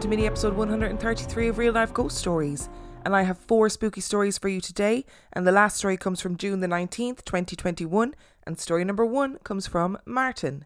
[0.00, 2.70] to mini episode 133 of Real Life Ghost Stories.
[3.04, 5.04] And I have four spooky stories for you today.
[5.34, 8.14] And the last story comes from June the 19th, 2021.
[8.46, 10.64] And story number one comes from Martin.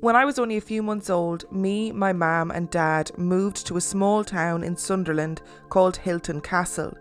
[0.00, 3.76] When I was only a few months old, me, my mam, and dad moved to
[3.76, 6.96] a small town in Sunderland called Hilton Castle.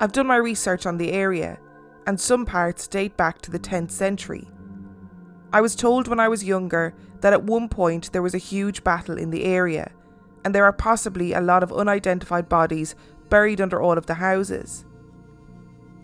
[0.00, 1.58] I've done my research on the area,
[2.06, 4.48] and some parts date back to the 10th century.
[5.52, 8.82] I was told when I was younger that at one point there was a huge
[8.82, 9.92] battle in the area,
[10.44, 12.94] and there are possibly a lot of unidentified bodies
[13.28, 14.84] buried under all of the houses.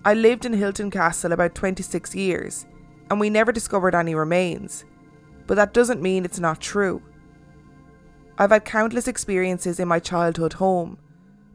[0.04, 2.66] I lived in Hilton Castle about 26 years,
[3.10, 4.84] and we never discovered any remains,
[5.46, 7.02] but that doesn't mean it's not true.
[8.36, 10.98] I've had countless experiences in my childhood home,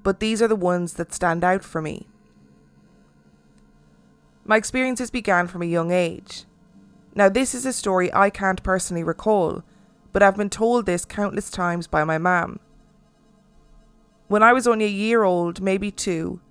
[0.04, 2.08] but these are the ones that stand out for me.
[4.46, 6.44] My experiences began from a young age.
[7.16, 9.64] Now, this is a story I can't personally recall,
[10.12, 12.60] but I've been told this countless times by my mam.
[14.28, 16.42] When I was only a year old, maybe two,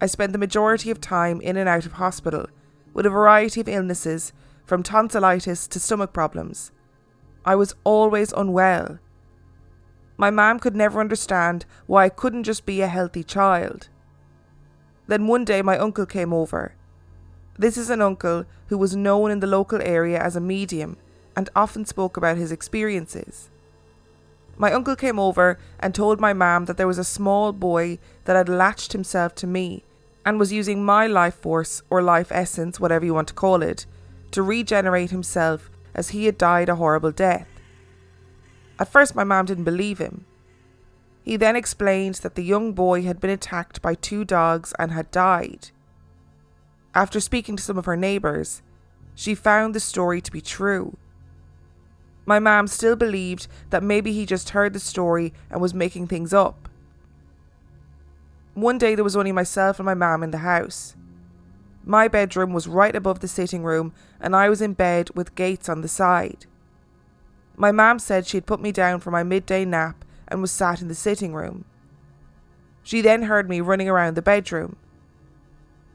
[0.00, 2.46] I spent the majority of time in and out of hospital
[2.92, 4.32] with a variety of illnesses,
[4.64, 6.70] from tonsillitis to stomach problems.
[7.44, 8.98] I was always unwell.
[10.16, 13.88] My mam could never understand why I couldn't just be a healthy child.
[15.08, 16.76] Then one day my uncle came over
[17.58, 20.96] this is an uncle who was known in the local area as a medium
[21.36, 23.50] and often spoke about his experiences.
[24.56, 28.36] My uncle came over and told my mam that there was a small boy that
[28.36, 29.84] had latched himself to me
[30.24, 33.86] and was using my life force or life essence, whatever you want to call it,
[34.30, 37.48] to regenerate himself as he had died a horrible death.
[38.78, 40.24] At first, my mam didn't believe him.
[41.22, 45.10] He then explained that the young boy had been attacked by two dogs and had
[45.10, 45.70] died.
[46.94, 48.62] After speaking to some of her neighbours,
[49.14, 50.96] she found the story to be true.
[52.26, 56.32] My mom still believed that maybe he just heard the story and was making things
[56.32, 56.68] up.
[58.54, 60.94] One day there was only myself and my mam in the house.
[61.84, 65.68] My bedroom was right above the sitting room, and I was in bed with gates
[65.68, 66.46] on the side.
[67.56, 70.80] My mam said she had put me down for my midday nap and was sat
[70.80, 71.64] in the sitting room.
[72.82, 74.76] She then heard me running around the bedroom.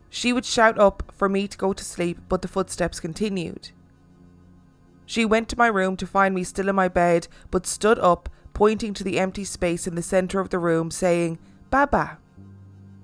[0.10, 3.70] She would shout up for me to go to sleep, but the footsteps continued.
[5.06, 8.30] She went to my room to find me still in my bed, but stood up,
[8.54, 11.40] pointing to the empty space in the centre of the room, saying,
[11.70, 12.18] Baba.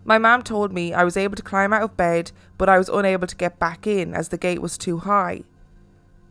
[0.04, 2.90] My mam told me I was able to climb out of bed, but I was
[2.90, 5.44] unable to get back in as the gate was too high.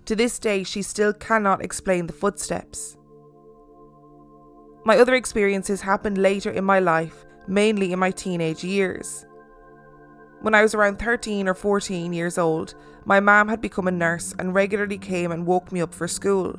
[0.06, 2.96] To this day, she still cannot explain the footsteps.
[4.84, 9.24] My other experiences happened later in my life, mainly in my teenage years.
[10.44, 12.75] When I was around 13 or 14 years old,
[13.06, 16.59] my mom had become a nurse and regularly came and woke me up for school.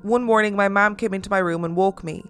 [0.00, 2.24] One morning, my mom came into my room and woke me.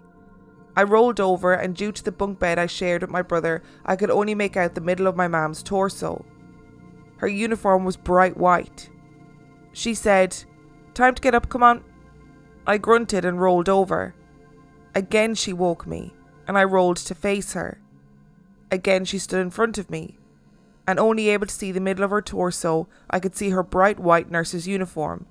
[0.75, 3.95] I rolled over, and due to the bunk bed I shared with my brother, I
[3.95, 6.25] could only make out the middle of my mom's torso.
[7.19, 8.89] Her uniform was bright white.
[9.71, 10.35] She said,
[10.93, 11.85] Time to get up, come on.
[12.67, 14.13] I grunted and rolled over.
[14.93, 16.13] Again, she woke me,
[16.49, 17.79] and I rolled to face her.
[18.71, 20.17] Again, she stood in front of me,
[20.87, 23.99] and only able to see the middle of her torso, I could see her bright
[23.99, 25.25] white nurse's uniform.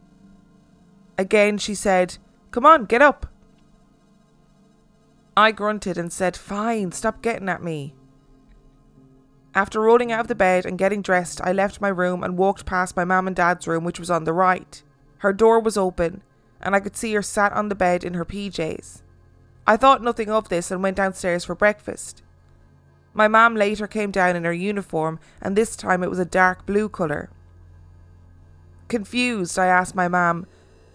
[1.18, 2.18] Again, she said,
[2.50, 3.26] Come on, get up.
[5.36, 7.94] I grunted and said, Fine, stop getting at me.
[9.54, 12.66] After rolling out of the bed and getting dressed, I left my room and walked
[12.66, 14.82] past my mum and dad's room, which was on the right.
[15.18, 16.22] Her door was open,
[16.60, 19.02] and I could see her sat on the bed in her PJs.
[19.66, 22.22] I thought nothing of this and went downstairs for breakfast.
[23.16, 26.66] My mam later came down in her uniform, and this time it was a dark
[26.66, 27.30] blue colour.
[28.88, 30.44] Confused, I asked my mam,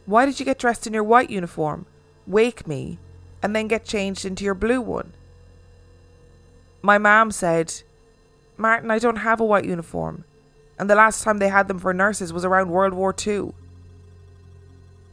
[0.05, 1.87] Why did you get dressed in your white uniform,
[2.27, 2.99] wake me,
[3.41, 5.13] and then get changed into your blue one?
[6.83, 7.81] My mam said,
[8.55, 10.23] Martin, I don't have a white uniform,
[10.77, 13.53] and the last time they had them for nurses was around World War II.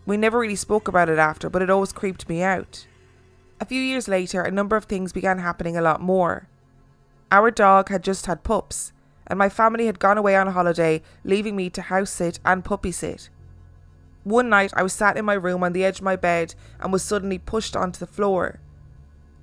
[0.04, 2.86] We never really spoke about it after, but it always creeped me out.
[3.62, 6.48] A few years later, a number of things began happening a lot more.
[7.30, 8.92] Our dog had just had pups,
[9.26, 12.90] and my family had gone away on holiday, leaving me to house sit and puppy
[12.90, 13.28] sit.
[14.24, 16.92] One night I was sat in my room on the edge of my bed and
[16.92, 18.60] was suddenly pushed onto the floor.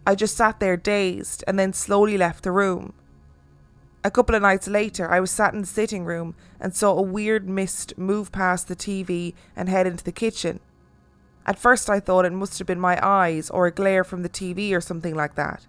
[0.05, 2.93] I just sat there dazed and then slowly left the room.
[4.03, 7.01] A couple of nights later, I was sat in the sitting room and saw a
[7.01, 10.59] weird mist move past the TV and head into the kitchen.
[11.47, 14.29] At first, I thought it must have been my eyes or a glare from the
[14.29, 15.65] TV or something like that.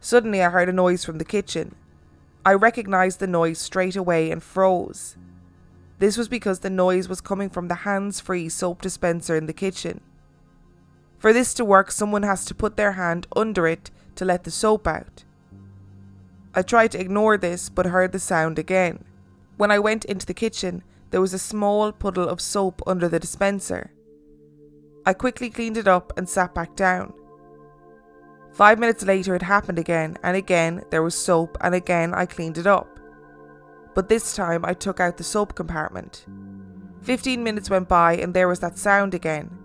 [0.00, 1.74] Suddenly, I heard a noise from the kitchen.
[2.44, 5.16] I recognised the noise straight away and froze.
[5.98, 9.52] This was because the noise was coming from the hands free soap dispenser in the
[9.52, 10.00] kitchen.
[11.18, 14.50] For this to work, someone has to put their hand under it to let the
[14.50, 15.24] soap out.
[16.54, 19.04] I tried to ignore this but heard the sound again.
[19.56, 23.18] When I went into the kitchen, there was a small puddle of soap under the
[23.18, 23.90] dispenser.
[25.04, 27.12] I quickly cleaned it up and sat back down.
[28.52, 32.58] Five minutes later, it happened again, and again there was soap, and again I cleaned
[32.58, 32.98] it up.
[33.94, 36.26] But this time I took out the soap compartment.
[37.02, 39.56] Fifteen minutes went by, and there was that sound again.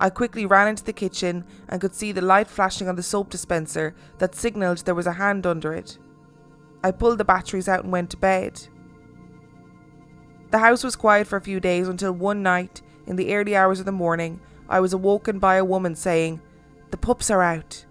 [0.00, 3.30] I quickly ran into the kitchen and could see the light flashing on the soap
[3.30, 5.98] dispenser that signalled there was a hand under it.
[6.84, 8.68] I pulled the batteries out and went to bed.
[10.50, 13.80] The house was quiet for a few days until one night, in the early hours
[13.80, 16.40] of the morning, I was awoken by a woman saying,
[16.90, 17.84] The pups are out.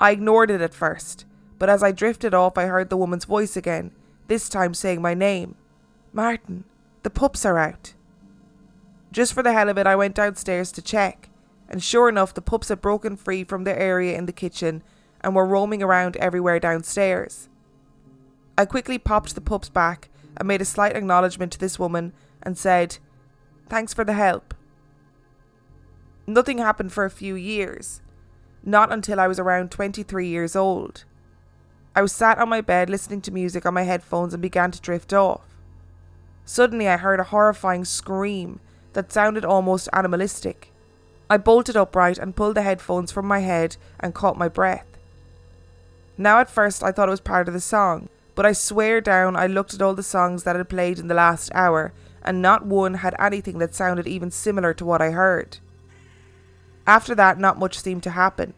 [0.00, 1.26] I ignored it at first,
[1.58, 3.92] but as I drifted off, I heard the woman's voice again,
[4.28, 5.56] this time saying my name
[6.12, 6.64] Martin,
[7.02, 7.92] the pups are out.
[9.12, 11.28] Just for the hell of it, I went downstairs to check,
[11.68, 14.82] and sure enough, the pups had broken free from their area in the kitchen
[15.20, 17.48] and were roaming around everywhere downstairs.
[18.56, 22.12] I quickly popped the pups back and made a slight acknowledgement to this woman
[22.42, 22.98] and said,
[23.68, 24.54] Thanks for the help.
[26.26, 28.00] Nothing happened for a few years,
[28.62, 31.04] not until I was around 23 years old.
[31.94, 34.80] I was sat on my bed listening to music on my headphones and began to
[34.80, 35.42] drift off.
[36.44, 38.60] Suddenly, I heard a horrifying scream
[38.92, 40.72] that sounded almost animalistic.
[41.28, 44.86] I bolted upright and pulled the headphones from my head and caught my breath.
[46.18, 49.36] Now, at first, I thought it was part of the song, but I swear down
[49.36, 51.92] I looked at all the songs that had played in the last hour,
[52.22, 55.58] and not one had anything that sounded even similar to what I heard.
[56.86, 58.54] After that, not much seemed to happen.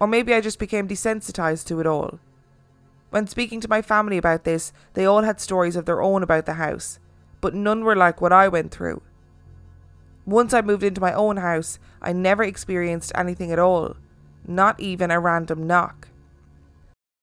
[0.00, 2.18] Or maybe I just became desensitized to it all.
[3.10, 6.46] When speaking to my family about this, they all had stories of their own about
[6.46, 6.98] the house,
[7.40, 9.02] but none were like what I went through.
[10.24, 13.96] Once I moved into my own house, I never experienced anything at all,
[14.46, 16.08] not even a random knock.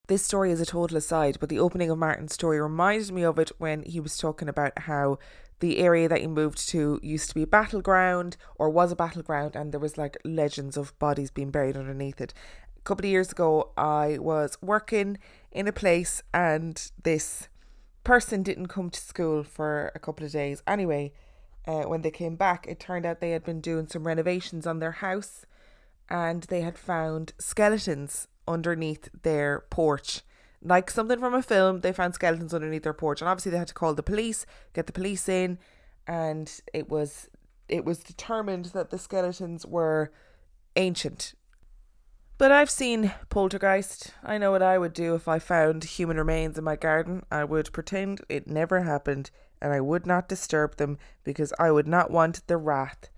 [0.07, 3.39] This story is a total aside, but the opening of Martin's story reminded me of
[3.39, 5.19] it when he was talking about how
[5.59, 9.55] the area that you moved to used to be a battleground or was a battleground
[9.55, 12.33] and there was like legends of bodies being buried underneath it.
[12.77, 15.17] A couple of years ago I was working
[15.51, 17.49] in a place and this
[18.03, 20.61] person didn't come to school for a couple of days.
[20.67, 21.11] Anyway,
[21.65, 24.79] uh, when they came back, it turned out they had been doing some renovations on
[24.79, 25.45] their house
[26.09, 30.21] and they had found skeletons underneath their porch
[30.61, 33.67] like something from a film, they found skeletons underneath their porch, and obviously they had
[33.67, 35.59] to call the police, get the police in,
[36.07, 37.29] and it was
[37.69, 40.11] it was determined that the skeletons were
[40.75, 41.33] ancient.
[42.37, 44.13] But I've seen poltergeist.
[44.23, 47.23] I know what I would do if I found human remains in my garden.
[47.31, 49.31] I would pretend it never happened,
[49.61, 53.09] and I would not disturb them because I would not want the wrath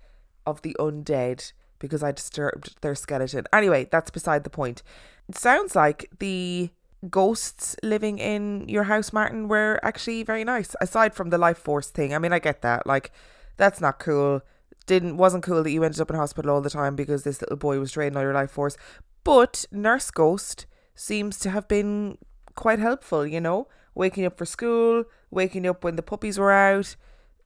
[0.46, 3.44] of the undead because I disturbed their skeleton.
[3.52, 4.82] Anyway, that's beside the point.
[5.28, 6.70] It sounds like the
[7.08, 10.74] ghosts living in your house, Martin, were actually very nice.
[10.80, 12.86] Aside from the life force thing, I mean, I get that.
[12.86, 13.12] Like,
[13.56, 14.42] that's not cool.
[14.86, 17.56] Didn't wasn't cool that you ended up in hospital all the time because this little
[17.56, 18.76] boy was draining all your life force.
[19.24, 22.18] But Nurse Ghost seems to have been
[22.54, 23.26] quite helpful.
[23.26, 26.96] You know, waking up for school, waking up when the puppies were out,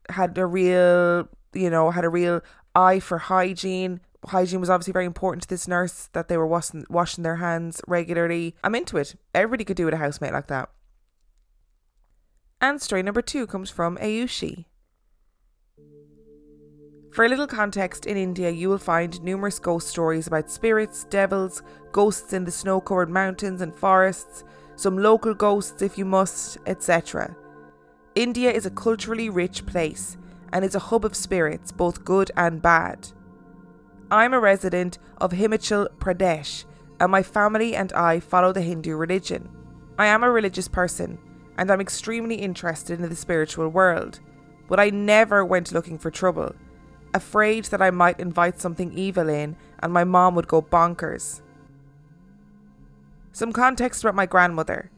[0.09, 2.41] had a real, you know, had a real
[2.75, 6.85] eye for hygiene, hygiene was obviously very important to this nurse that they were washing
[6.89, 8.55] washing their hands regularly.
[8.63, 9.15] I'm into it.
[9.35, 10.71] Everybody could do with a housemate like that.
[12.61, 14.67] And story number two comes from Ayushi.
[17.13, 21.63] For a little context, in India you will find numerous ghost stories about spirits, devils,
[21.93, 24.43] ghosts in the snow covered mountains and forests,
[24.77, 27.37] some local ghosts if you must, etc.
[28.15, 30.17] India is a culturally rich place
[30.53, 33.09] and is a hub of spirits, both good and bad.
[34.11, 36.65] I'm a resident of Himachal Pradesh,
[37.01, 39.49] and my family and I follow the Hindu religion.
[39.99, 41.19] I am a religious person,
[41.57, 44.21] and I'm extremely interested in the spiritual world,
[44.69, 46.55] but I never went looking for trouble,
[47.15, 51.41] afraid that I might invite something evil in and my mom would go bonkers.
[53.33, 54.91] Some context about my grandmother.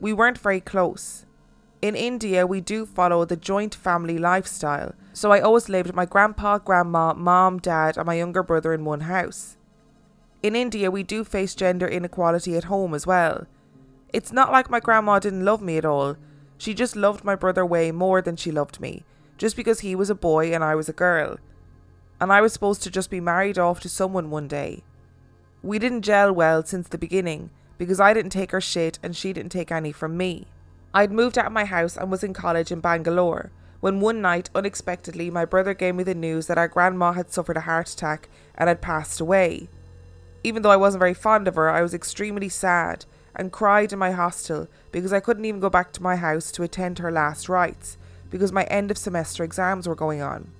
[0.00, 1.26] We weren't very close.
[1.82, 6.06] In India, we do follow the joint family lifestyle, so I always lived with my
[6.06, 9.56] grandpa, grandma, mom, dad, and my younger brother in one house.
[10.42, 13.46] In India, we do face gender inequality at home as well.
[14.12, 16.16] It's not like my grandma didn't love me at all.
[16.58, 19.04] She just loved my brother way more than she loved me,
[19.38, 21.38] just because he was a boy and I was a girl.
[22.20, 24.82] And I was supposed to just be married off to someone one day.
[25.62, 29.32] We didn't gel well since the beginning because I didn't take her shit and she
[29.32, 30.46] didn't take any from me.
[30.92, 33.52] I'd moved out of my house and was in college in Bangalore
[33.84, 37.58] when one night, unexpectedly, my brother gave me the news that our grandma had suffered
[37.58, 39.68] a heart attack and had passed away.
[40.42, 43.04] Even though I wasn't very fond of her, I was extremely sad
[43.36, 46.62] and cried in my hostel because I couldn't even go back to my house to
[46.62, 47.98] attend her last rites
[48.30, 50.50] because my end of semester exams were going on.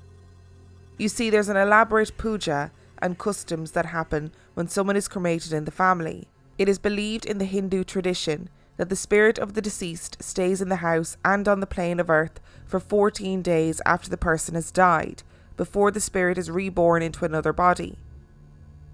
[0.98, 5.64] You see, there's an elaborate puja and customs that happen when someone is cremated in
[5.64, 6.28] the family.
[6.58, 10.68] It is believed in the Hindu tradition that the spirit of the deceased stays in
[10.68, 14.70] the house and on the plane of earth for 14 days after the person has
[14.70, 15.22] died,
[15.56, 17.98] before the spirit is reborn into another body.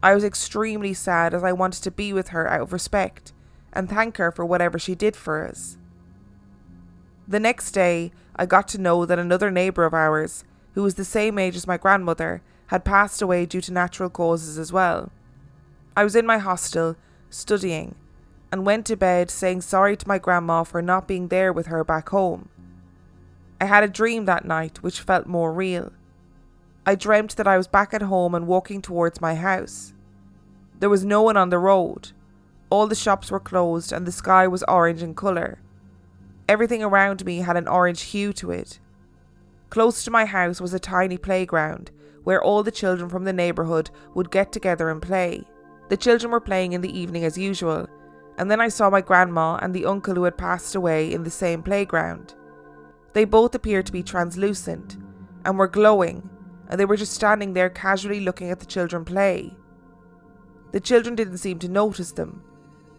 [0.03, 3.33] I was extremely sad as I wanted to be with her out of respect
[3.73, 5.77] and thank her for whatever she did for us.
[7.29, 10.45] The next day, I got to know that another neighbour of ours,
[10.75, 14.59] who was the same age as my grandmother, had passed away due to natural causes
[14.59, 15.13] as well.
[15.97, 16.97] I was in my hostel,
[17.29, 17.95] studying,
[18.53, 21.85] and went to bed saying sorry to my grandma for not being there with her
[21.85, 22.49] back home.
[23.61, 25.93] I had a dream that night which felt more real.
[26.87, 29.93] I dreamt that I was back at home and walking towards my house.
[30.79, 32.13] There was no one on the road.
[32.71, 35.61] All the shops were closed and the sky was orange in colour.
[36.49, 38.81] Everything around me had an orange hue to it.
[39.69, 41.91] Close to my house was a tiny playground
[42.25, 45.45] where all the children from the neighbourhood would get together and play.
[45.89, 47.89] The children were playing in the evening as usual,
[48.39, 51.31] and then I saw my grandma and the uncle who had passed away in the
[51.31, 52.35] same playground.
[53.13, 54.97] They both appeared to be translucent
[55.45, 56.29] and were glowing,
[56.69, 59.55] and they were just standing there casually looking at the children play.
[60.73, 62.43] The children didn't seem to notice them,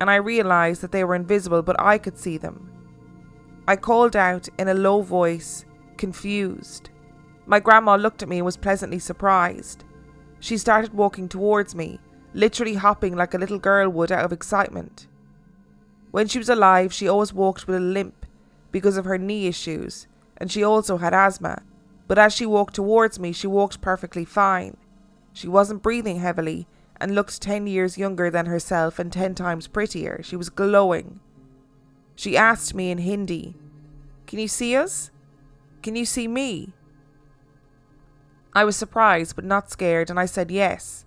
[0.01, 2.69] and I realised that they were invisible, but I could see them.
[3.67, 5.63] I called out in a low voice,
[5.97, 6.89] confused.
[7.45, 9.85] My grandma looked at me and was pleasantly surprised.
[10.39, 11.99] She started walking towards me,
[12.33, 15.07] literally hopping like a little girl would out of excitement.
[16.11, 18.25] When she was alive, she always walked with a limp
[18.71, 21.63] because of her knee issues, and she also had asthma.
[22.07, 24.75] But as she walked towards me, she walked perfectly fine.
[25.33, 26.67] She wasn't breathing heavily
[26.99, 30.21] and looked 10 years younger than herself and 10 times prettier.
[30.21, 31.21] She was glowing.
[32.15, 33.55] She asked me in Hindi,
[34.27, 35.09] Can you see us?
[35.81, 36.73] Can you see me?
[38.53, 41.05] I was surprised but not scared, and I said yes.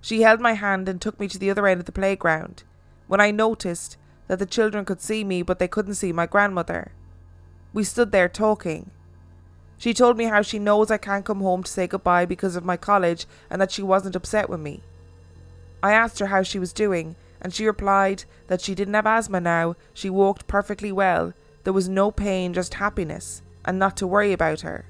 [0.00, 2.64] She held my hand and took me to the other end of the playground,
[3.06, 3.96] when I noticed
[4.28, 6.92] that the children could see me but they couldn't see my grandmother.
[7.72, 8.90] We stood there talking.
[9.78, 12.64] She told me how she knows I can't come home to say goodbye because of
[12.64, 14.82] my college and that she wasn't upset with me.
[15.82, 19.40] I asked her how she was doing, and she replied that she didn't have asthma
[19.40, 21.32] now, she walked perfectly well,
[21.64, 24.84] there was no pain, just happiness, and not to worry about her.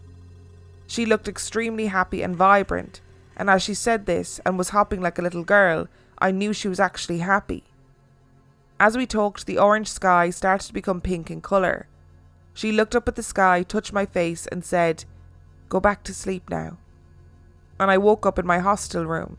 [0.86, 3.00] She looked extremely happy and vibrant,
[3.36, 6.68] and as she said this and was hopping like a little girl, I knew she
[6.68, 7.64] was actually happy.
[8.78, 11.86] As we talked, the orange sky started to become pink in colour.
[12.54, 15.04] She looked up at the sky, touched my face, and said,
[15.68, 16.78] Go back to sleep now.
[17.78, 19.38] And I woke up in my hostel room.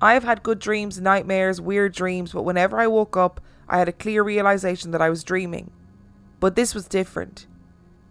[0.00, 3.88] I have had good dreams, nightmares, weird dreams, but whenever I woke up, I had
[3.88, 5.72] a clear realization that I was dreaming.
[6.38, 7.46] But this was different.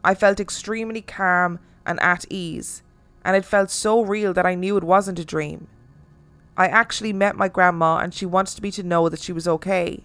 [0.04, 2.84] I felt extremely calm and at ease,
[3.24, 5.68] and it felt so real that I knew it wasn't a dream.
[6.58, 10.04] I actually met my grandma, and she wanted me to know that she was okay.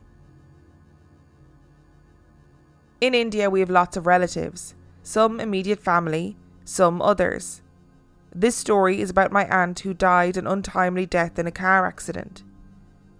[3.00, 7.62] In India, we have lots of relatives, some immediate family, some others.
[8.34, 12.44] This story is about my aunt who died an untimely death in a car accident.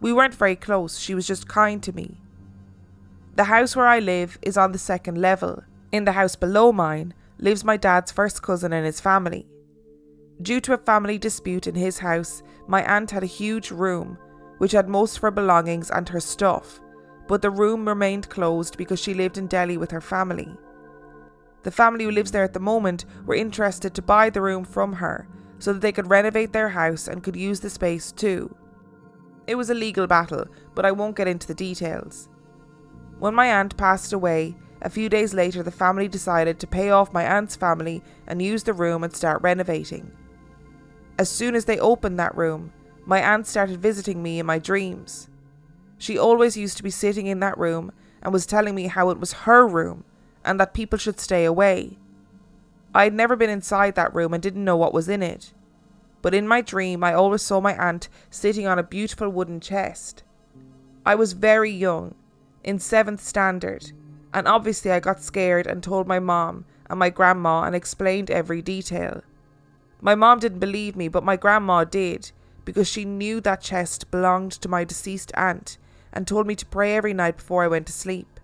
[0.00, 2.20] We weren't very close, she was just kind to me.
[3.34, 5.64] The house where I live is on the second level.
[5.90, 9.46] In the house below mine lives my dad's first cousin and his family.
[10.42, 14.18] Due to a family dispute in his house, my aunt had a huge room
[14.58, 16.80] which had most of her belongings and her stuff,
[17.28, 20.48] but the room remained closed because she lived in Delhi with her family.
[21.62, 24.94] The family who lives there at the moment were interested to buy the room from
[24.94, 28.56] her so that they could renovate their house and could use the space too.
[29.46, 32.28] It was a legal battle, but I won't get into the details.
[33.18, 37.12] When my aunt passed away, a few days later the family decided to pay off
[37.12, 40.16] my aunt's family and use the room and start renovating.
[41.18, 42.72] As soon as they opened that room,
[43.04, 45.28] my aunt started visiting me in my dreams.
[45.98, 47.92] She always used to be sitting in that room
[48.22, 50.04] and was telling me how it was her room
[50.44, 51.98] and that people should stay away.
[52.94, 55.52] I had never been inside that room and didn't know what was in it.
[56.22, 60.22] But in my dream, I always saw my aunt sitting on a beautiful wooden chest.
[61.04, 62.14] I was very young,
[62.62, 63.92] in seventh standard,
[64.32, 68.62] and obviously I got scared and told my mom and my grandma and explained every
[68.62, 69.22] detail.
[70.04, 72.32] My mom didn't believe me, but my grandma did,
[72.64, 75.78] because she knew that chest belonged to my deceased aunt
[76.12, 78.40] and told me to pray every night before I went to sleep.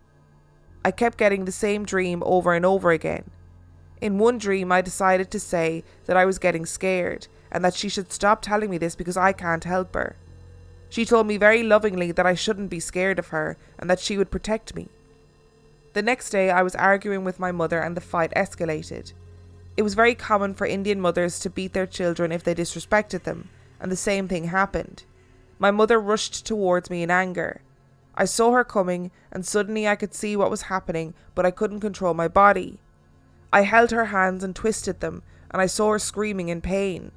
[0.84, 3.30] I kept getting the same dream over and over again.
[4.00, 7.88] In one dream, I decided to say that I was getting scared and that she
[7.88, 10.14] should stop telling me this because I can't help her.
[10.88, 14.16] She told me very lovingly that I shouldn't be scared of her and that she
[14.16, 14.88] would protect me.
[15.94, 19.12] The next day, I was arguing with my mother and the fight escalated.
[19.78, 23.48] It was very common for Indian mothers to beat their children if they disrespected them,
[23.78, 25.04] and the same thing happened.
[25.60, 27.60] My mother rushed towards me in anger.
[28.16, 31.78] I saw her coming, and suddenly I could see what was happening, but I couldn't
[31.78, 32.80] control my body.
[33.52, 37.12] I held her hands and twisted them, and I saw her screaming in pain.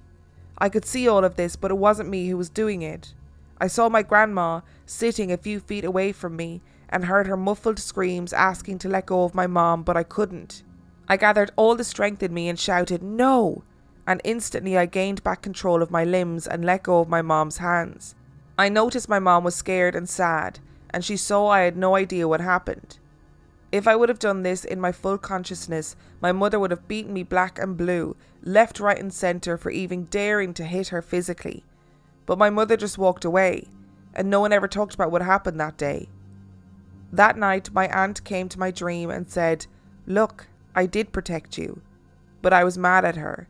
[0.59, 3.15] I could see all of this, but it wasn't me who was doing it.
[3.59, 7.79] I saw my grandma sitting a few feet away from me and heard her muffled
[7.79, 10.61] screams asking to let go of my mom, but I couldn't.
[11.11, 13.65] I gathered all the strength in me and shouted, No!
[14.07, 17.57] And instantly I gained back control of my limbs and let go of my mom's
[17.57, 18.15] hands.
[18.57, 22.29] I noticed my mom was scared and sad, and she saw I had no idea
[22.29, 22.97] what happened.
[23.73, 27.11] If I would have done this in my full consciousness, my mother would have beaten
[27.11, 31.65] me black and blue, left, right, and centre for even daring to hit her physically.
[32.25, 33.67] But my mother just walked away,
[34.13, 36.07] and no one ever talked about what happened that day.
[37.11, 39.65] That night, my aunt came to my dream and said,
[40.07, 41.81] Look, I did protect you.
[42.41, 43.47] But I was mad at her.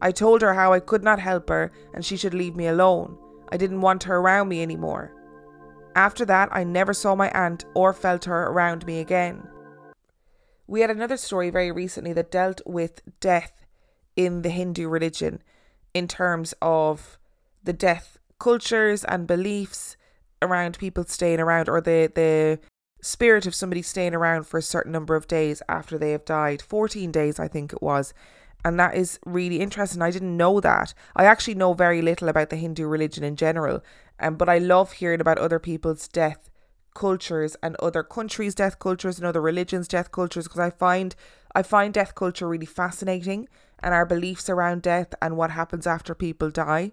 [0.00, 3.18] I told her how I could not help her and she should leave me alone.
[3.50, 5.12] I didn't want her around me anymore.
[5.94, 9.46] After that, I never saw my aunt or felt her around me again.
[10.66, 13.64] We had another story very recently that dealt with death
[14.16, 15.42] in the Hindu religion
[15.92, 17.18] in terms of
[17.62, 19.96] the death cultures and beliefs
[20.42, 22.58] around people staying around or the the
[23.04, 26.62] spirit of somebody staying around for a certain number of days after they have died.
[26.62, 28.14] 14 days i think it was.
[28.66, 30.00] And that is really interesting.
[30.00, 30.94] I didn't know that.
[31.14, 33.82] I actually know very little about the hindu religion in general
[34.20, 36.50] um, but i love hearing about other people's death
[36.94, 41.16] cultures and other countries death cultures and other religions death cultures because i find
[41.52, 43.48] i find death culture really fascinating
[43.84, 46.90] and our beliefs around death and what happens after people die.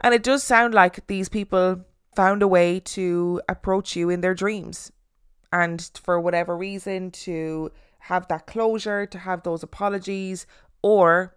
[0.00, 1.84] And it does sound like these people
[2.14, 4.92] found a way to approach you in their dreams
[5.52, 10.46] and for whatever reason to have that closure, to have those apologies,
[10.82, 11.36] or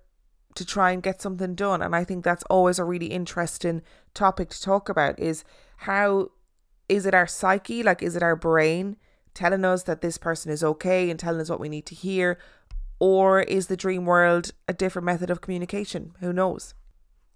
[0.56, 1.82] to try and get something done.
[1.82, 3.82] And I think that's always a really interesting
[4.14, 5.44] topic to talk about is
[5.78, 6.32] how
[6.90, 8.98] is it our psyche, like is it our brain
[9.34, 12.38] telling us that this person is okay and telling us what we need to hear?
[13.00, 16.14] Or is the dream world a different method of communication?
[16.20, 16.74] Who knows?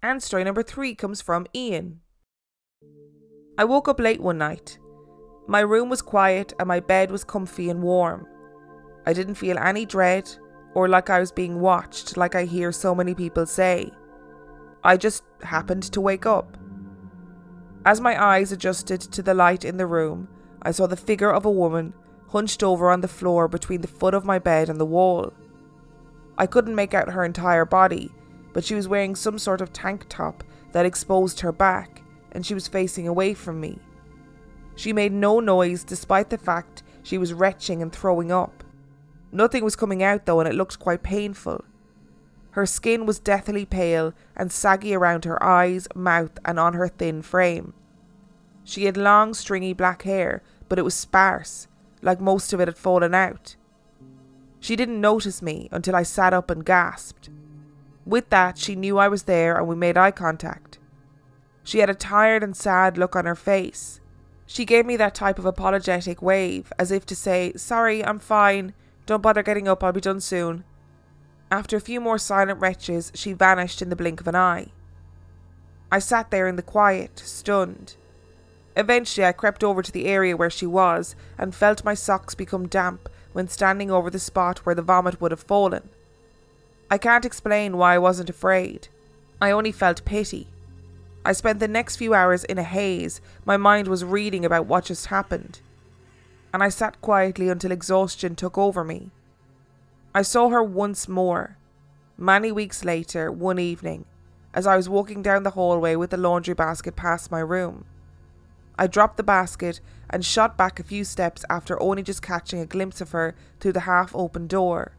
[0.02, 2.00] And story number three comes from Ian.
[3.58, 4.78] I woke up late one night
[5.46, 8.26] my room was quiet and my bed was comfy and warm.
[9.06, 10.28] I didn't feel any dread
[10.74, 13.90] or like I was being watched, like I hear so many people say.
[14.82, 16.56] I just happened to wake up.
[17.84, 20.28] As my eyes adjusted to the light in the room,
[20.62, 21.94] I saw the figure of a woman
[22.28, 25.32] hunched over on the floor between the foot of my bed and the wall.
[26.36, 28.10] I couldn't make out her entire body,
[28.52, 32.54] but she was wearing some sort of tank top that exposed her back, and she
[32.54, 33.78] was facing away from me.
[34.76, 38.62] She made no noise despite the fact she was retching and throwing up.
[39.32, 41.64] Nothing was coming out though, and it looked quite painful.
[42.50, 47.22] Her skin was deathly pale and saggy around her eyes, mouth, and on her thin
[47.22, 47.74] frame.
[48.64, 51.68] She had long, stringy black hair, but it was sparse,
[52.02, 53.56] like most of it had fallen out.
[54.58, 57.28] She didn't notice me until I sat up and gasped.
[58.04, 60.78] With that, she knew I was there and we made eye contact.
[61.62, 64.00] She had a tired and sad look on her face.
[64.46, 68.74] She gave me that type of apologetic wave, as if to say, Sorry, I'm fine.
[69.04, 70.64] Don't bother getting up, I'll be done soon.
[71.50, 74.68] After a few more silent retches, she vanished in the blink of an eye.
[75.90, 77.96] I sat there in the quiet, stunned.
[78.76, 82.68] Eventually, I crept over to the area where she was and felt my socks become
[82.68, 85.88] damp when standing over the spot where the vomit would have fallen.
[86.90, 88.88] I can't explain why I wasn't afraid.
[89.40, 90.48] I only felt pity.
[91.26, 93.20] I spent the next few hours in a haze.
[93.44, 95.60] My mind was reading about what just happened.
[96.54, 99.10] And I sat quietly until exhaustion took over me.
[100.14, 101.56] I saw her once more,
[102.16, 104.04] many weeks later, one evening,
[104.54, 107.86] as I was walking down the hallway with the laundry basket past my room.
[108.78, 112.66] I dropped the basket and shot back a few steps after only just catching a
[112.66, 114.92] glimpse of her through the half open door.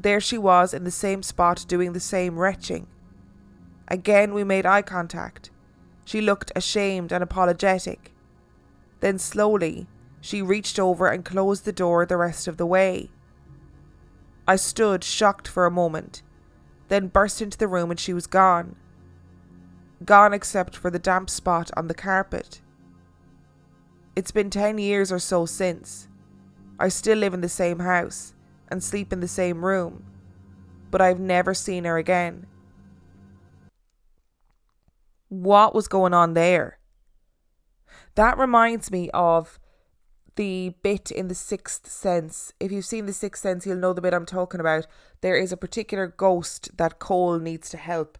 [0.00, 2.86] There she was in the same spot doing the same retching.
[3.88, 5.50] Again, we made eye contact.
[6.04, 8.12] She looked ashamed and apologetic.
[9.00, 9.86] Then, slowly,
[10.20, 13.10] she reached over and closed the door the rest of the way.
[14.46, 16.22] I stood shocked for a moment,
[16.88, 18.76] then burst into the room and she was gone.
[20.04, 22.60] Gone except for the damp spot on the carpet.
[24.14, 26.08] It's been ten years or so since.
[26.78, 28.34] I still live in the same house
[28.68, 30.04] and sleep in the same room,
[30.90, 32.46] but I've never seen her again
[35.32, 36.78] what was going on there.
[38.16, 39.58] That reminds me of
[40.36, 42.52] the bit in The Sixth Sense.
[42.60, 44.86] If you've seen The Sixth Sense, you'll know the bit I'm talking about.
[45.22, 48.18] There is a particular ghost that Cole needs to help,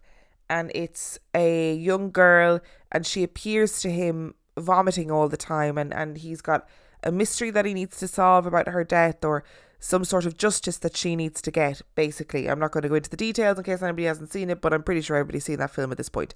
[0.49, 5.93] and it's a young girl, and she appears to him vomiting all the time, and,
[5.93, 6.67] and he's got
[7.03, 9.43] a mystery that he needs to solve about her death or
[9.83, 12.49] some sort of justice that she needs to get, basically.
[12.49, 14.73] I'm not going to go into the details in case anybody hasn't seen it, but
[14.73, 16.33] I'm pretty sure everybody's seen that film at this point.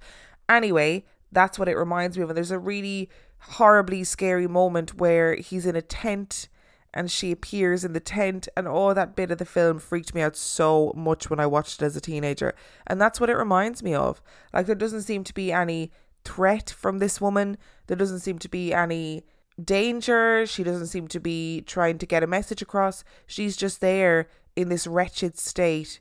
[0.50, 2.30] Anyway, that's what it reminds me of.
[2.30, 6.50] And there's a really horribly scary moment where he's in a tent
[6.94, 10.22] and she appears in the tent and all that bit of the film freaked me
[10.22, 12.54] out so much when I watched it as a teenager.
[12.86, 14.22] And that's what it reminds me of.
[14.54, 15.94] Like there doesn't seem to be any
[16.26, 17.58] threat from this woman.
[17.88, 19.24] There doesn't seem to be any
[19.64, 20.46] danger.
[20.46, 23.04] She doesn't seem to be trying to get a message across.
[23.26, 26.00] She's just there in this wretched state,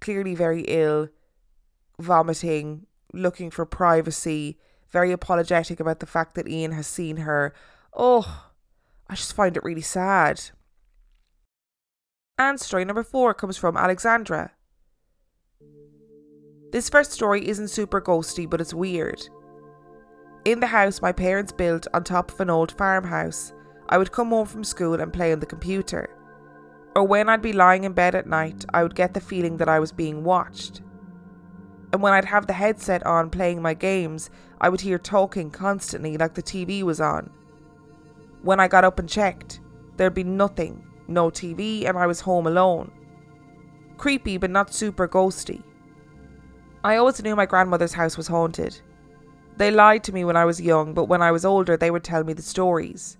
[0.00, 1.08] clearly very ill,
[1.98, 4.58] vomiting, looking for privacy,
[4.90, 7.54] very apologetic about the fact that Ian has seen her.
[7.92, 8.50] Oh,
[9.08, 10.40] I just find it really sad.
[12.38, 14.52] And story number four comes from Alexandra.
[16.72, 19.28] This first story isn't super ghosty, but it's weird.
[20.46, 23.52] In the house my parents built on top of an old farmhouse,
[23.90, 26.08] I would come home from school and play on the computer.
[26.96, 29.68] Or when I'd be lying in bed at night, I would get the feeling that
[29.68, 30.80] I was being watched.
[31.92, 36.16] And when I'd have the headset on playing my games, I would hear talking constantly
[36.16, 37.30] like the TV was on.
[38.42, 39.60] When I got up and checked,
[39.96, 42.90] there'd be nothing, no TV, and I was home alone.
[43.98, 45.62] Creepy, but not super ghosty.
[46.82, 48.80] I always knew my grandmother's house was haunted.
[49.56, 52.04] They lied to me when I was young, but when I was older, they would
[52.04, 53.18] tell me the stories,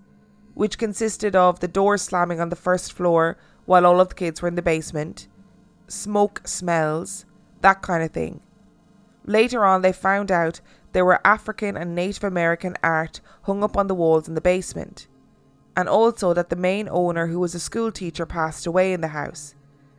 [0.54, 4.40] which consisted of the door slamming on the first floor while all of the kids
[4.40, 5.28] were in the basement,
[5.86, 7.24] smoke smells,
[7.60, 8.40] that kind of thing.
[9.26, 10.60] Later on, they found out
[10.92, 15.06] there were African and Native American art hung up on the walls in the basement,
[15.76, 19.08] and also that the main owner, who was a school teacher, passed away in the
[19.08, 19.54] house,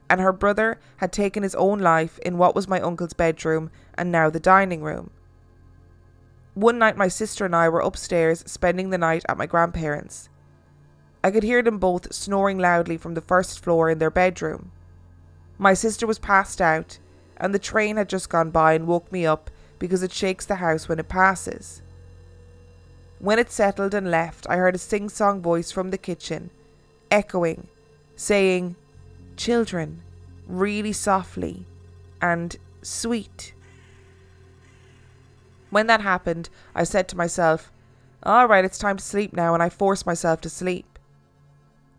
[0.09, 4.11] and her brother had taken his own life in what was my uncle's bedroom and
[4.11, 5.11] now the dining room.
[6.53, 10.29] One night, my sister and I were upstairs spending the night at my grandparents'.
[11.23, 14.71] I could hear them both snoring loudly from the first floor in their bedroom.
[15.57, 16.97] My sister was passed out,
[17.37, 20.55] and the train had just gone by and woke me up because it shakes the
[20.55, 21.81] house when it passes.
[23.19, 26.49] When it settled and left, I heard a sing song voice from the kitchen,
[27.11, 27.67] echoing,
[28.15, 28.75] saying,
[29.37, 30.01] Children,
[30.47, 31.65] really softly,
[32.21, 33.53] and sweet.
[35.71, 37.71] When that happened, I said to myself,
[38.21, 40.99] All right, it's time to sleep now, and I forced myself to sleep.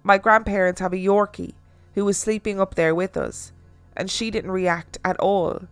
[0.05, 1.55] My grandparents have a Yorkie
[1.95, 3.53] who was sleeping up there with us,
[3.97, 5.63] and she didn't react at all.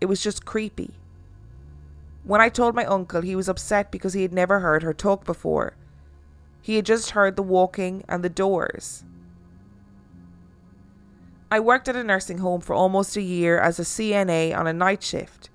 [0.00, 0.94] It was just creepy.
[2.22, 5.24] When I told my uncle, he was upset because he had never heard her talk
[5.24, 5.74] before.
[6.62, 9.04] He had just heard the walking and the doors.
[11.50, 14.72] I worked at a nursing home for almost a year as a CNA on a
[14.72, 15.50] night shift.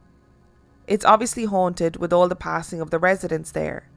[0.86, 3.89] It's obviously haunted with all the passing of the residents there.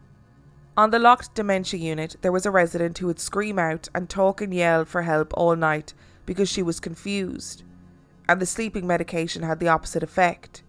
[0.77, 4.41] On the locked dementia unit, there was a resident who would scream out and talk
[4.41, 5.95] and yell for help all night
[6.27, 7.65] because she was confused,
[8.29, 10.63] and the sleeping medication had the opposite effect.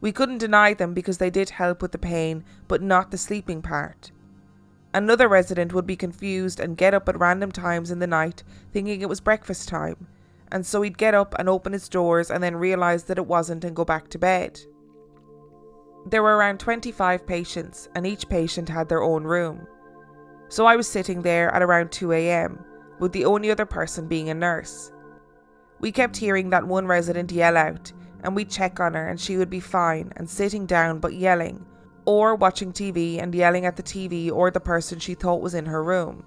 [0.00, 3.60] We couldn't deny them because they did help with the pain, but not the sleeping
[3.60, 4.12] part.
[4.94, 9.02] Another resident would be confused and get up at random times in the night, thinking
[9.02, 10.06] it was breakfast time,
[10.50, 13.64] and so he'd get up and open his doors and then realise that it wasn't
[13.64, 14.60] and go back to bed.
[16.06, 19.66] There were around 25 patients, and each patient had their own room.
[20.48, 22.64] So I was sitting there at around 2am,
[22.98, 24.92] with the only other person being a nurse.
[25.78, 29.36] We kept hearing that one resident yell out, and we'd check on her, and she
[29.36, 31.66] would be fine and sitting down but yelling,
[32.06, 35.66] or watching TV and yelling at the TV or the person she thought was in
[35.66, 36.24] her room.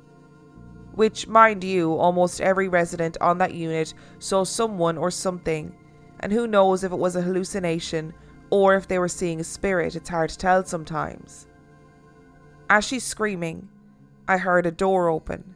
[0.93, 5.75] Which, mind you, almost every resident on that unit saw someone or something,
[6.19, 8.13] and who knows if it was a hallucination
[8.53, 11.47] or if they were seeing a spirit, it's hard to tell sometimes.
[12.69, 13.67] As she's screaming,
[14.27, 15.55] I heard a door open,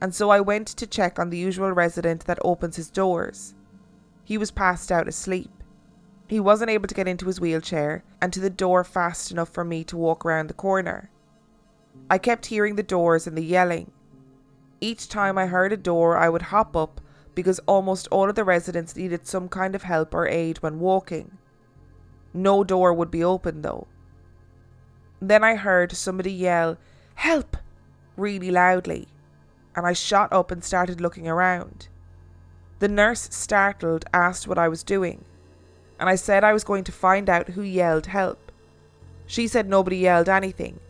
[0.00, 3.56] and so I went to check on the usual resident that opens his doors.
[4.22, 5.50] He was passed out asleep.
[6.28, 9.64] He wasn't able to get into his wheelchair and to the door fast enough for
[9.64, 11.10] me to walk around the corner.
[12.08, 13.90] I kept hearing the doors and the yelling.
[14.80, 17.00] Each time I heard a door, I would hop up
[17.34, 21.38] because almost all of the residents needed some kind of help or aid when walking.
[22.32, 23.86] No door would be open though.
[25.20, 26.78] Then I heard somebody yell,
[27.16, 27.56] Help!
[28.16, 29.08] really loudly,
[29.74, 31.88] and I shot up and started looking around.
[32.78, 35.24] The nurse, startled, asked what I was doing,
[35.98, 38.50] and I said I was going to find out who yelled help.
[39.26, 40.80] She said nobody yelled anything,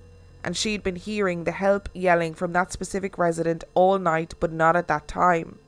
[0.44, 4.76] and she'd been hearing the help yelling from that specific resident all night, but not
[4.76, 5.58] at that time.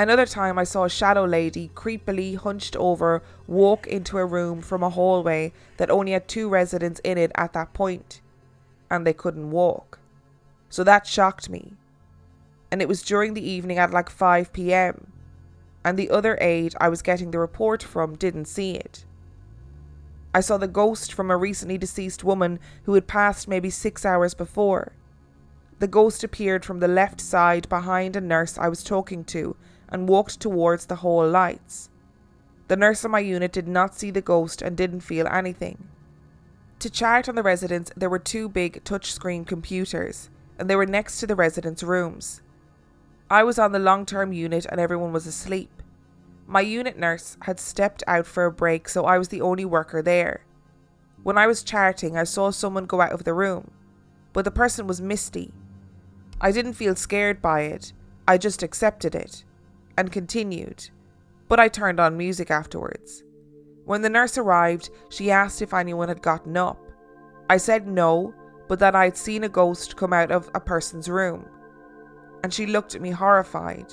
[0.00, 4.82] Another time, I saw a shadow lady creepily hunched over walk into a room from
[4.82, 8.22] a hallway that only had two residents in it at that point,
[8.90, 9.98] and they couldn't walk.
[10.70, 11.74] So that shocked me.
[12.70, 15.12] And it was during the evening at like 5 pm,
[15.84, 19.04] and the other aide I was getting the report from didn't see it.
[20.32, 24.32] I saw the ghost from a recently deceased woman who had passed maybe six hours
[24.32, 24.92] before.
[25.78, 29.56] The ghost appeared from the left side behind a nurse I was talking to
[29.90, 31.90] and walked towards the hall lights.
[32.68, 35.88] The nurse on my unit did not see the ghost and didn't feel anything.
[36.78, 41.18] To chart on the residents, there were two big touchscreen computers, and they were next
[41.18, 42.42] to the residents' rooms.
[43.28, 45.82] I was on the long term unit and everyone was asleep.
[46.46, 50.02] My unit nurse had stepped out for a break, so I was the only worker
[50.02, 50.44] there.
[51.22, 53.72] When I was charting, I saw someone go out of the room,
[54.32, 55.52] but the person was Misty.
[56.40, 57.92] I didn't feel scared by it,
[58.26, 59.44] I just accepted it
[60.00, 60.88] and continued,
[61.46, 63.22] but I turned on music afterwards.
[63.84, 66.80] When the nurse arrived, she asked if anyone had gotten up.
[67.50, 68.32] I said no,
[68.66, 71.44] but that I'd seen a ghost come out of a person's room.
[72.42, 73.92] And she looked at me horrified.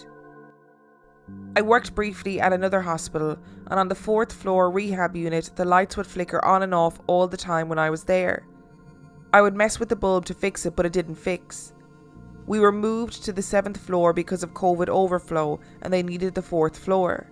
[1.58, 3.38] I worked briefly at another hospital,
[3.70, 7.28] and on the fourth floor rehab unit, the lights would flicker on and off all
[7.28, 8.46] the time when I was there.
[9.34, 11.74] I would mess with the bulb to fix it, but it didn't fix.
[12.47, 16.41] We were moved to the seventh floor because of COVID overflow and they needed the
[16.41, 17.27] fourth floor.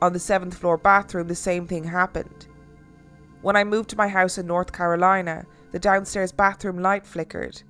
[0.00, 2.46] On the seventh floor bathroom, the same thing happened.
[3.42, 7.62] When I moved to my house in North Carolina, the downstairs bathroom light flickered,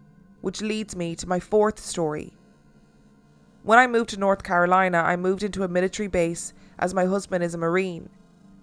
[0.43, 2.35] which leads me to my fourth story.
[3.63, 7.43] When I moved to North Carolina, I moved into a military base as my husband
[7.43, 8.11] is a Marine.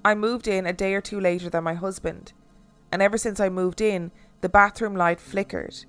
[0.05, 2.33] I moved in a day or two later than my husband,
[2.91, 5.85] and ever since I moved in, the bathroom light flickered.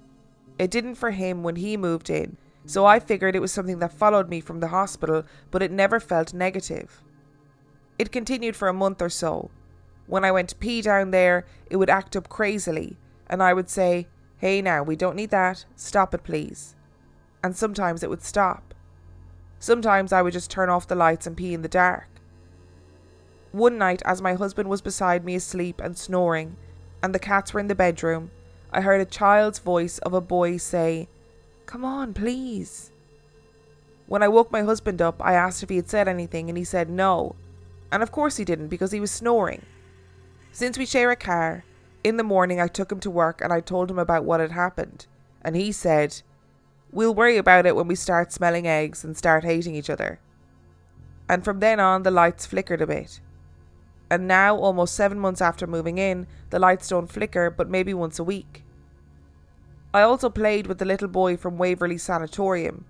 [0.58, 3.92] It didn't for him when he moved in, so I figured it was something that
[3.92, 7.02] followed me from the hospital, but it never felt negative.
[7.98, 9.50] It continued for a month or so.
[10.06, 12.96] When I went to pee down there, it would act up crazily,
[13.28, 16.74] and I would say, Hey now, we don't need that, stop it please.
[17.42, 18.74] And sometimes it would stop.
[19.58, 22.08] Sometimes I would just turn off the lights and pee in the dark.
[23.50, 26.56] One night, as my husband was beside me asleep and snoring,
[27.02, 28.30] and the cats were in the bedroom,
[28.70, 31.08] I heard a child's voice of a boy say,
[31.66, 32.92] Come on, please.
[34.06, 36.64] When I woke my husband up, I asked if he had said anything, and he
[36.64, 37.36] said no.
[37.90, 39.64] And of course he didn't, because he was snoring.
[40.52, 41.64] Since we share a car,
[42.04, 44.52] in the morning I took him to work and I told him about what had
[44.52, 45.06] happened.
[45.42, 46.22] And he said,
[46.90, 50.20] We'll worry about it when we start smelling eggs and start hating each other.
[51.28, 53.20] And from then on, the lights flickered a bit
[54.10, 58.18] and now, almost seven months after moving in, the lights don't flicker but maybe once
[58.18, 58.64] a week.
[59.92, 62.84] I also played with the little boy from Waverly Sanatorium.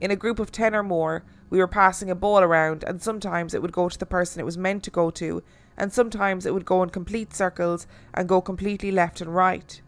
[0.00, 3.54] In a group of ten or more, we were passing a ball around, and sometimes
[3.54, 5.42] it would go to the person it was meant to go to,
[5.76, 9.80] and sometimes it would go in complete circles and go completely left and right.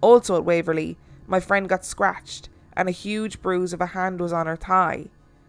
[0.00, 4.32] Also at Waverly, my friend got scratched, and a huge bruise of a hand was
[4.32, 5.06] on her thigh.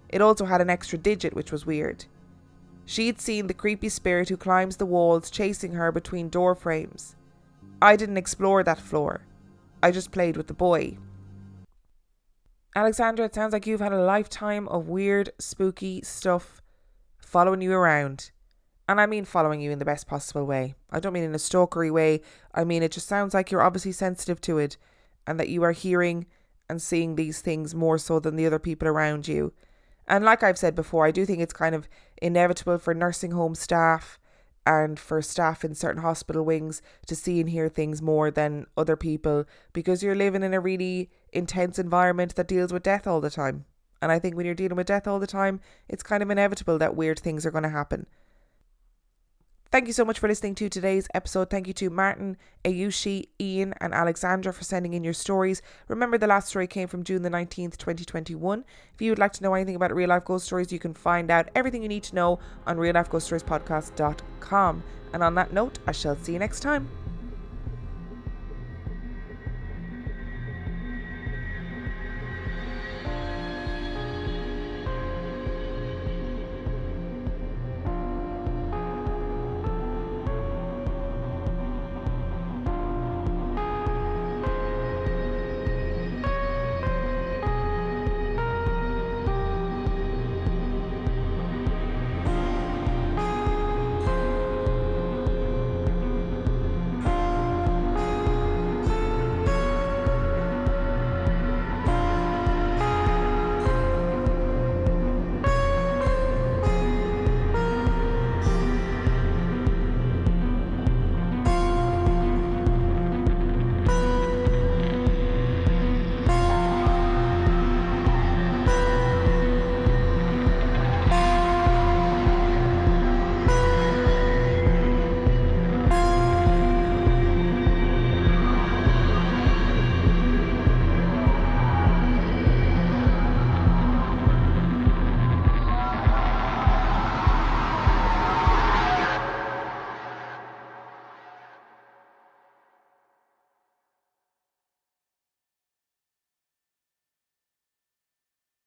[0.09, 2.05] It also had an extra digit, which was weird.
[2.89, 7.15] She'd seen the creepy spirit who climbs the walls chasing her between door frames.
[7.79, 9.27] I didn't explore that floor.
[9.83, 10.97] I just played with the boy.
[12.75, 16.63] Alexandra, it sounds like you've had a lifetime of weird, spooky stuff
[17.19, 18.31] following you around.
[18.87, 20.73] And I mean following you in the best possible way.
[20.89, 22.21] I don't mean in a stalkery way.
[22.55, 24.77] I mean, it just sounds like you're obviously sensitive to it
[25.27, 26.25] and that you are hearing
[26.67, 29.53] and seeing these things more so than the other people around you.
[30.09, 31.87] And like I've said before, I do think it's kind of
[32.21, 34.19] inevitable for nursing home staff
[34.65, 38.95] and for staff in certain hospital wings to see and hear things more than other
[38.95, 43.29] people because you're living in a really intense environment that deals with death all the
[43.29, 43.65] time.
[44.01, 46.77] And I think when you're dealing with death all the time, it's kind of inevitable
[46.79, 48.07] that weird things are going to happen.
[49.71, 51.51] Thank you so much for listening to today's episode.
[51.51, 55.61] Thank you to Martin, Ayushi, Ian, and Alexandra for sending in your stories.
[55.87, 58.65] Remember, the last story came from June the 19th, 2021.
[58.95, 61.29] If you would like to know anything about real life ghost stories, you can find
[61.29, 64.83] out everything you need to know on reallifeghoststoriespodcast.com.
[65.13, 66.89] And on that note, I shall see you next time.